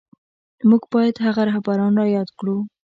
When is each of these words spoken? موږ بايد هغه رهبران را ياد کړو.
موږ 0.69 0.83
بايد 0.93 1.15
هغه 1.25 1.41
رهبران 1.49 1.91
را 1.99 2.05
ياد 2.15 2.29
کړو. 2.39 2.57